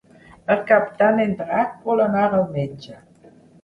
Per 0.47 0.55
Cap 0.71 0.87
d'Any 1.03 1.23
en 1.27 1.37
Drac 1.43 1.79
vol 1.91 2.05
anar 2.09 2.27
al 2.35 2.51
metge. 2.61 3.03